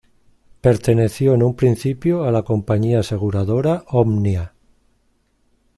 [0.61, 4.55] Perteneció en un principio a la compañía aseguradora Omnia.